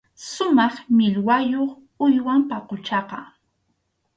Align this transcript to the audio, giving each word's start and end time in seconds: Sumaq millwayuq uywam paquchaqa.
Sumaq 0.31 0.75
millwayuq 0.97 1.71
uywam 2.05 2.41
paquchaqa. 2.49 3.19